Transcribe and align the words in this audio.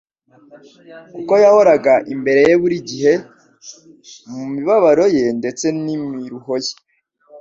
kuko 1.13 1.33
yahoraga 1.43 1.93
imbere 2.13 2.41
ye 2.47 2.55
buri 2.61 2.77
gihe. 2.89 3.13
Mu 4.31 4.43
mibabaro 4.53 5.05
ye 5.17 5.25
ndetse 5.39 5.65
n'imiruho 5.83 6.53
ye, 6.65 6.73